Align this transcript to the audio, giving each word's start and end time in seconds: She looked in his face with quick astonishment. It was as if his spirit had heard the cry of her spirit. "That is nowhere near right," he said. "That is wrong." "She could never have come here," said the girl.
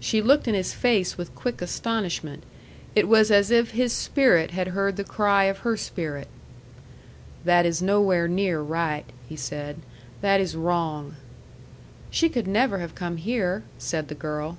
She 0.00 0.20
looked 0.20 0.48
in 0.48 0.56
his 0.56 0.74
face 0.74 1.16
with 1.16 1.36
quick 1.36 1.62
astonishment. 1.62 2.42
It 2.96 3.06
was 3.06 3.30
as 3.30 3.52
if 3.52 3.70
his 3.70 3.92
spirit 3.92 4.50
had 4.50 4.66
heard 4.74 4.96
the 4.96 5.04
cry 5.04 5.44
of 5.44 5.58
her 5.58 5.76
spirit. 5.76 6.26
"That 7.44 7.64
is 7.64 7.80
nowhere 7.80 8.26
near 8.26 8.60
right," 8.60 9.04
he 9.28 9.36
said. 9.36 9.76
"That 10.20 10.40
is 10.40 10.56
wrong." 10.56 11.14
"She 12.10 12.28
could 12.28 12.48
never 12.48 12.78
have 12.78 12.96
come 12.96 13.18
here," 13.18 13.62
said 13.78 14.08
the 14.08 14.16
girl. 14.16 14.58